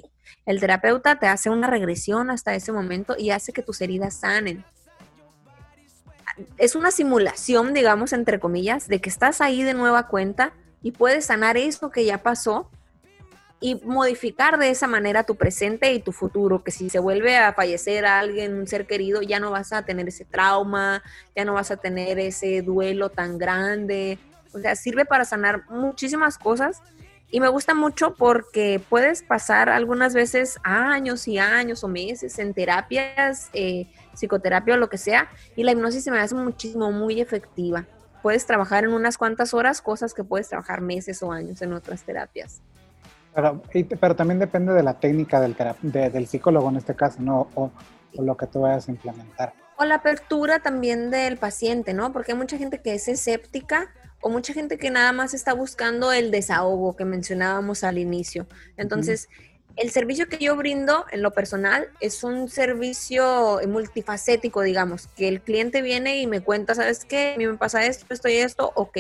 [0.45, 4.63] el terapeuta te hace una regresión hasta ese momento y hace que tus heridas sanen.
[6.59, 11.25] Es una simulación, digamos, entre comillas, de que estás ahí de nueva cuenta y puedes
[11.25, 12.71] sanar eso que ya pasó
[13.61, 17.53] y modificar de esa manera tu presente y tu futuro, que si se vuelve a
[17.53, 21.03] fallecer alguien, un ser querido, ya no vas a tener ese trauma,
[21.37, 24.19] ya no vas a tener ese duelo tan grande.
[24.55, 26.83] O sea, sirve para sanar muchísimas cosas
[27.31, 32.55] y me gusta mucho porque puedes pasar algunas veces años y años o meses en
[32.55, 37.21] terapias, eh, psicoterapia o lo que sea, y la hipnosis se me hace muchísimo, muy
[37.21, 37.87] efectiva.
[38.23, 42.03] Puedes trabajar en unas cuantas horas cosas que puedes trabajar meses o años en otras
[42.03, 42.63] terapias.
[43.35, 43.63] Pero,
[44.01, 47.49] pero también depende de la técnica del, del psicólogo en este caso, ¿no?
[47.55, 47.71] O,
[48.15, 49.55] lo que tú vayas a implementar.
[49.79, 52.13] O la apertura también del paciente, ¿no?
[52.13, 56.13] Porque hay mucha gente que es escéptica o mucha gente que nada más está buscando
[56.13, 58.49] el desahogo que mencionábamos al inicio.
[58.77, 59.29] Entonces,
[59.77, 65.41] el servicio que yo brindo en lo personal es un servicio multifacético, digamos, que el
[65.41, 67.35] cliente viene y me cuenta, ¿sabes qué?
[67.35, 68.99] A mí me pasa esto, esto y esto, ok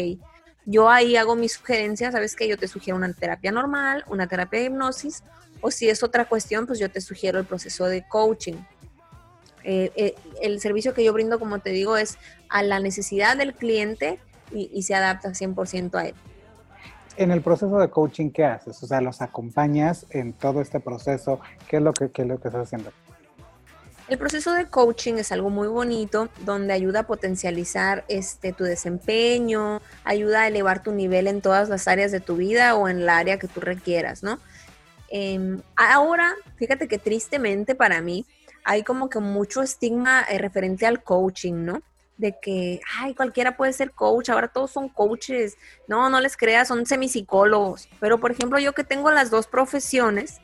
[0.66, 4.60] yo ahí hago mis sugerencias, sabes que yo te sugiero una terapia normal, una terapia
[4.60, 5.22] de hipnosis,
[5.60, 8.56] o si es otra cuestión, pues yo te sugiero el proceso de coaching.
[9.62, 12.18] Eh, eh, el servicio que yo brindo, como te digo, es
[12.48, 14.18] a la necesidad del cliente
[14.52, 16.14] y, se adapta 100% a él.
[17.16, 18.82] En el proceso de coaching, ¿qué haces?
[18.82, 21.40] O sea, ¿los acompañas en todo este proceso?
[21.68, 22.90] ¿Qué es lo que, qué es lo que estás haciendo?
[24.10, 29.80] El proceso de coaching es algo muy bonito donde ayuda a potencializar este, tu desempeño,
[30.02, 33.18] ayuda a elevar tu nivel en todas las áreas de tu vida o en la
[33.18, 34.40] área que tú requieras, ¿no?
[35.10, 38.26] Em, ahora, fíjate que tristemente para mí
[38.64, 41.80] hay como que mucho estigma eh, referente al coaching, ¿no?
[42.16, 45.56] De que, ay, cualquiera puede ser coach, ahora todos son coaches.
[45.86, 47.88] No, no les creas, son semipsicólogos.
[48.00, 50.40] Pero, por ejemplo, yo que tengo las dos profesiones,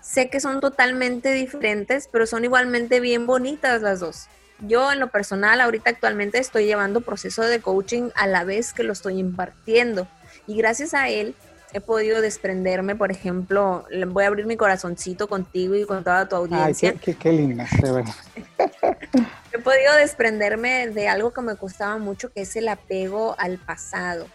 [0.00, 4.28] sé que son totalmente diferentes, pero son igualmente bien bonitas las dos.
[4.60, 8.82] Yo en lo personal ahorita actualmente estoy llevando proceso de coaching a la vez que
[8.82, 10.06] lo estoy impartiendo
[10.46, 11.34] y gracias a él
[11.72, 16.36] he podido desprenderme, por ejemplo, voy a abrir mi corazoncito contigo y con toda tu
[16.36, 16.94] audiencia.
[17.06, 17.66] Ay, qué, linda,
[19.52, 24.26] he podido desprenderme de algo que me costaba mucho, que es el apego al pasado.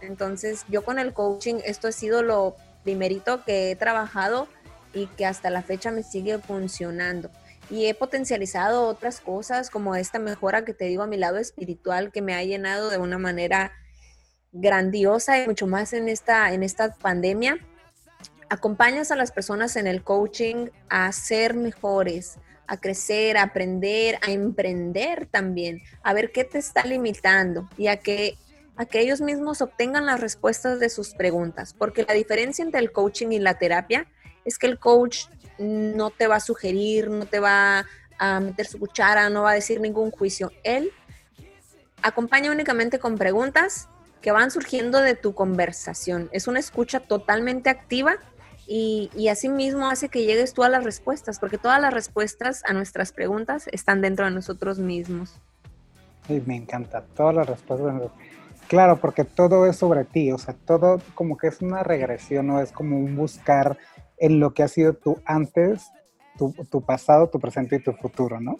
[0.00, 4.48] Entonces, yo con el coaching, esto ha sido lo primerito que he trabajado
[4.92, 7.30] y que hasta la fecha me sigue funcionando.
[7.70, 12.10] Y he potencializado otras cosas como esta mejora que te digo a mi lado espiritual
[12.10, 13.72] que me ha llenado de una manera
[14.52, 17.58] grandiosa y mucho más en esta, en esta pandemia.
[18.48, 24.32] Acompañas a las personas en el coaching a ser mejores, a crecer, a aprender, a
[24.32, 28.36] emprender también, a ver qué te está limitando y a que,
[28.76, 31.74] a que ellos mismos obtengan las respuestas de sus preguntas.
[31.74, 34.08] Porque la diferencia entre el coaching y la terapia
[34.44, 35.26] es que el coach
[35.58, 37.86] no te va a sugerir, no te va
[38.18, 40.50] a meter su cuchara, no va a decir ningún juicio.
[40.62, 40.90] Él
[42.02, 43.88] acompaña únicamente con preguntas
[44.20, 46.28] que van surgiendo de tu conversación.
[46.32, 48.16] Es una escucha totalmente activa
[48.66, 52.72] y, y asimismo hace que llegues tú a las respuestas, porque todas las respuestas a
[52.72, 55.34] nuestras preguntas están dentro de nosotros mismos.
[56.26, 58.10] Sí, me encanta, todas las respuestas.
[58.68, 62.60] Claro, porque todo es sobre ti, o sea, todo como que es una regresión, no
[62.60, 63.76] es como un buscar
[64.20, 65.90] en lo que ha sido tú antes,
[66.38, 68.56] tu, tu pasado, tu presente y tu futuro, ¿no?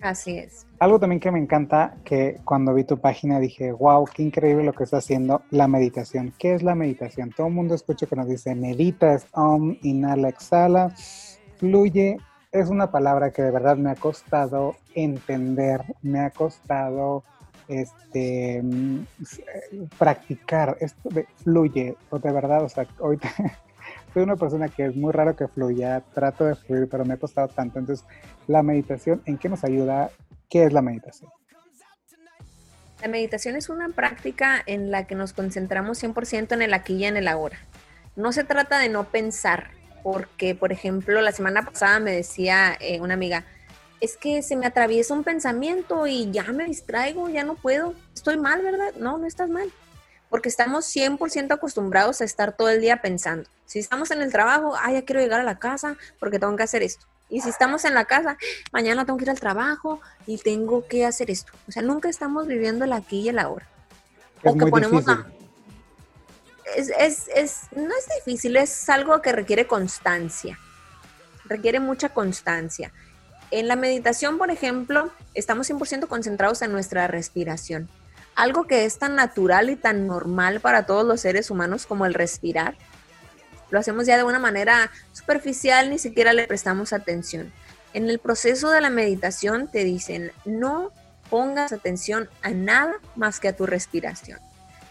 [0.00, 0.66] Así es.
[0.78, 4.72] Algo también que me encanta, que cuando vi tu página dije, wow, qué increíble lo
[4.72, 6.32] que está haciendo la meditación.
[6.38, 7.30] ¿Qué es la meditación?
[7.30, 10.94] Todo el mundo escucha que nos dice, medita, es om, inhala, exhala,
[11.56, 12.18] fluye.
[12.52, 17.24] Es una palabra que de verdad me ha costado entender, me ha costado
[17.66, 19.04] este, mm,
[19.98, 23.28] practicar esto de fluye, o de verdad, o sea, ahorita
[24.12, 27.16] soy una persona que es muy raro que fluya, trato de fluir, pero me ha
[27.18, 27.78] costado tanto.
[27.78, 28.06] Entonces,
[28.46, 30.10] la meditación, ¿en qué nos ayuda?
[30.48, 31.30] ¿Qué es la meditación?
[33.02, 37.04] La meditación es una práctica en la que nos concentramos 100% en el aquí y
[37.04, 37.58] en el ahora.
[38.16, 39.70] No se trata de no pensar,
[40.02, 43.44] porque, por ejemplo, la semana pasada me decía eh, una amiga,
[44.00, 47.94] es que se me atraviesa un pensamiento y ya me distraigo, ya no puedo.
[48.14, 48.94] Estoy mal, ¿verdad?
[48.98, 49.70] No, no estás mal
[50.28, 53.48] porque estamos 100% acostumbrados a estar todo el día pensando.
[53.66, 56.62] Si estamos en el trabajo, ah, ya quiero llegar a la casa porque tengo que
[56.62, 57.06] hacer esto.
[57.30, 58.38] Y si estamos en la casa,
[58.72, 61.52] mañana tengo que ir al trabajo y tengo que hacer esto.
[61.68, 63.68] O sea, nunca estamos viviendo el aquí y el ahora.
[64.42, 65.04] Es muy ponemos
[66.76, 70.58] es, es, es, no es difícil, es algo que requiere constancia.
[71.44, 72.92] Requiere mucha constancia.
[73.50, 77.88] En la meditación, por ejemplo, estamos 100% concentrados en nuestra respiración
[78.38, 82.14] algo que es tan natural y tan normal para todos los seres humanos como el
[82.14, 82.76] respirar.
[83.68, 87.52] Lo hacemos ya de una manera superficial, ni siquiera le prestamos atención.
[87.94, 90.92] En el proceso de la meditación te dicen, no
[91.28, 94.38] pongas atención a nada más que a tu respiración.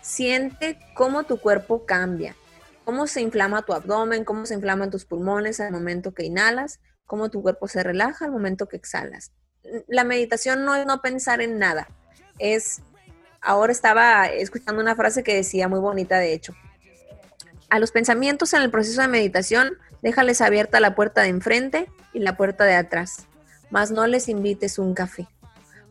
[0.02, 2.36] Siente cómo tu cuerpo cambia,
[2.84, 7.30] cómo se inflama tu abdomen, cómo se inflaman tus pulmones al momento que inhalas, cómo
[7.30, 9.32] tu cuerpo se relaja al momento que exhalas.
[9.88, 11.88] La meditación no es no pensar en nada,
[12.40, 12.82] es
[13.48, 16.54] ahora estaba escuchando una frase que decía muy bonita, de hecho.
[17.70, 22.20] A los pensamientos en el proceso de meditación, déjales abierta la puerta de enfrente y
[22.20, 23.26] la puerta de atrás,
[23.70, 25.28] mas no les invites un café.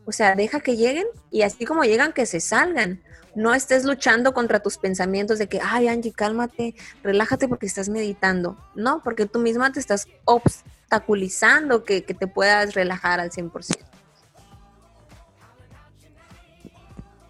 [0.05, 3.01] O sea, deja que lleguen y así como llegan, que se salgan.
[3.35, 8.55] No estés luchando contra tus pensamientos de que, ay, Angie, cálmate, relájate porque estás meditando.
[8.75, 13.96] No, porque tú misma te estás obstaculizando que, que te puedas relajar al 100%.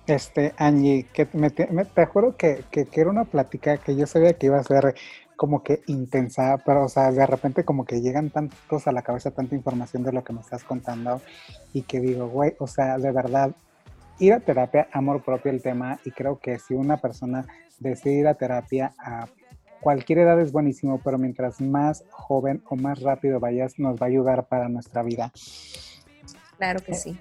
[0.07, 4.45] Este, Angie, que me, te juro que, que, era una plática que yo sabía que
[4.45, 4.95] iba a ser
[5.35, 9.31] como que intensa, pero o sea, de repente como que llegan tantos a la cabeza,
[9.31, 11.21] tanta información de lo que me estás contando
[11.73, 13.51] y que digo, güey, o sea, de verdad,
[14.17, 17.45] ir a terapia, amor propio el tema y creo que si una persona
[17.79, 19.27] decide ir a terapia a
[19.81, 24.09] cualquier edad es buenísimo, pero mientras más joven o más rápido vayas, nos va a
[24.09, 25.31] ayudar para nuestra vida.
[26.57, 27.19] Claro que sí.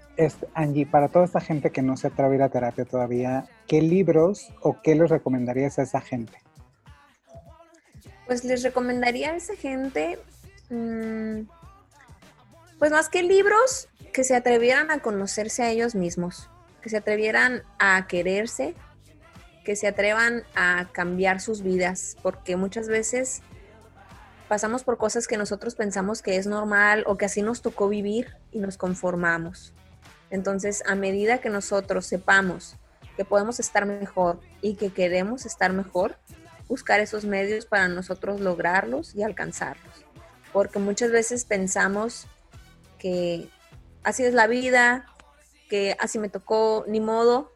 [0.55, 3.83] Angie, para toda esta gente que no se atreve a ir a terapia todavía, ¿qué
[3.83, 6.38] libros o qué les recomendarías a esa gente?
[8.27, 10.18] Pues les recomendaría a esa gente,
[10.70, 11.42] mm,
[12.79, 16.49] pues más que libros, que se atrevieran a conocerse a ellos mismos,
[16.81, 18.75] que se atrevieran a quererse,
[19.64, 23.42] que se atrevan a cambiar sus vidas, porque muchas veces
[24.49, 28.37] pasamos por cosas que nosotros pensamos que es normal o que así nos tocó vivir
[28.53, 29.73] y nos conformamos.
[30.31, 32.77] Entonces, a medida que nosotros sepamos
[33.17, 36.17] que podemos estar mejor y que queremos estar mejor,
[36.69, 40.05] buscar esos medios para nosotros lograrlos y alcanzarlos.
[40.53, 42.27] Porque muchas veces pensamos
[42.99, 43.49] que
[44.03, 45.07] así es la vida,
[45.69, 47.53] que así me tocó, ni modo,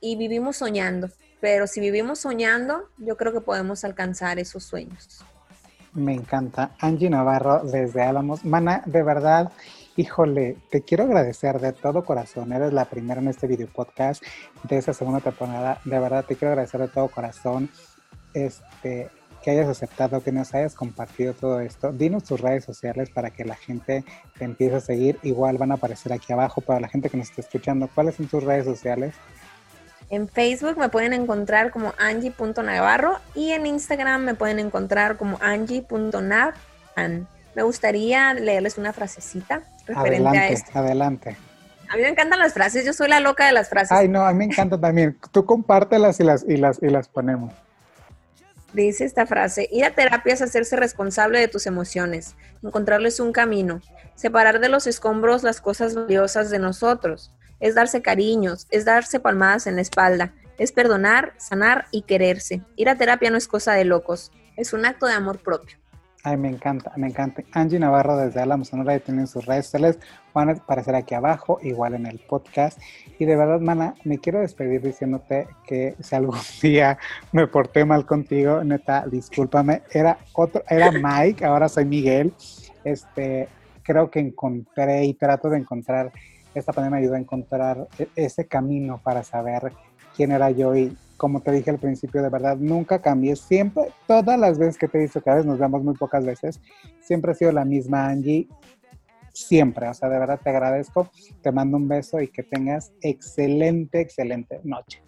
[0.00, 1.10] y vivimos soñando.
[1.40, 5.24] Pero si vivimos soñando, yo creo que podemos alcanzar esos sueños.
[5.94, 6.72] Me encanta.
[6.80, 8.44] Angie Navarro desde Álamos.
[8.44, 9.50] Mana, de verdad,
[9.96, 12.52] híjole, te quiero agradecer de todo corazón.
[12.52, 14.22] Eres la primera en este video podcast
[14.64, 15.80] de esa segunda temporada.
[15.84, 17.70] De verdad, te quiero agradecer de todo corazón
[18.34, 19.10] este,
[19.42, 21.92] que hayas aceptado, que nos hayas compartido todo esto.
[21.92, 24.04] Dinos tus redes sociales para que la gente
[24.38, 25.18] te empiece a seguir.
[25.22, 27.88] Igual van a aparecer aquí abajo para la gente que nos está escuchando.
[27.94, 29.14] ¿Cuáles son tus redes sociales?
[30.10, 36.54] En Facebook me pueden encontrar como angie.navarro y en Instagram me pueden encontrar como angie.nav.
[37.54, 40.78] Me gustaría leerles una frasecita referente adelante, a esto.
[40.78, 41.36] Adelante.
[41.90, 43.92] A mí me encantan las frases, yo soy la loca de las frases.
[43.92, 45.18] Ay, no, a mí me encanta también.
[45.32, 47.52] Tú compártelas y las, y las, y las ponemos.
[48.74, 53.80] Dice esta frase, ir a terapia es hacerse responsable de tus emociones, encontrarles un camino,
[54.14, 59.66] separar de los escombros las cosas valiosas de nosotros, es darse cariños, es darse palmadas
[59.66, 62.62] en la espalda, es perdonar, sanar y quererse.
[62.76, 65.78] Ir a terapia no es cosa de locos, es un acto de amor propio.
[66.24, 67.42] Ay, me encanta, me encanta.
[67.52, 70.00] Angie Navarro desde Álamo Sonora tienen sus redes sociales,
[70.34, 72.78] van a aparecer aquí abajo, igual en el podcast.
[73.20, 76.98] Y de verdad, mana, me quiero despedir diciéndote que si algún día
[77.30, 79.82] me porté mal contigo, neta, discúlpame.
[79.92, 82.34] Era otro, era Mike, ahora soy Miguel.
[82.82, 83.48] Este,
[83.84, 86.12] creo que encontré y trato de encontrar,
[86.52, 89.72] esta pandemia me ayudó a encontrar e-, ese camino para saber
[90.16, 93.36] quién era yo y como te dije al principio, de verdad, nunca cambié.
[93.36, 96.24] Siempre, todas las veces que te he visto, que a veces nos vemos muy pocas
[96.24, 96.60] veces,
[97.00, 98.48] siempre ha sido la misma Angie.
[99.34, 101.10] Siempre, o sea, de verdad te agradezco,
[101.42, 105.02] te mando un beso y que tengas excelente, excelente noche.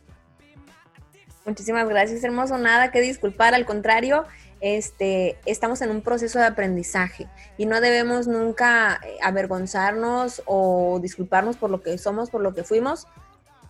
[1.47, 2.59] Muchísimas gracias, hermoso.
[2.59, 4.25] Nada que disculpar, al contrario,
[4.61, 11.57] este, estamos en un proceso de aprendizaje y no debemos nunca eh, avergonzarnos o disculparnos
[11.57, 13.07] por lo que somos, por lo que fuimos,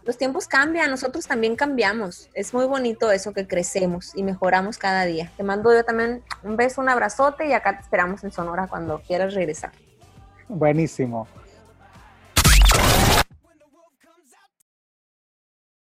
[0.05, 2.31] los tiempos cambian, nosotros también cambiamos.
[2.35, 5.31] Es muy bonito eso que crecemos y mejoramos cada día.
[5.37, 9.01] Te mando yo también un beso, un abrazote y acá te esperamos en Sonora cuando
[9.01, 9.73] quieras regresar.
[10.49, 11.29] Buenísimo.